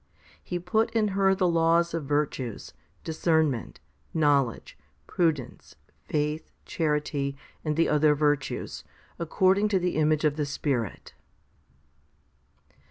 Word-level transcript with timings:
He 0.43 0.57
put 0.57 0.89
in 0.95 1.09
her 1.09 1.35
the 1.35 1.47
laws 1.47 1.93
of 1.93 2.05
virtues, 2.05 2.73
discernment, 3.03 3.79
knowledge, 4.15 4.75
prudence, 5.05 5.75
faith, 6.05 6.51
charity, 6.65 7.37
and 7.63 7.75
the 7.75 7.87
other 7.87 8.15
virtues, 8.15 8.83
according 9.19 9.67
to 9.67 9.77
the 9.77 9.97
image 9.97 10.25
of 10.25 10.37
the 10.37 10.45
Spirit. 10.47 11.13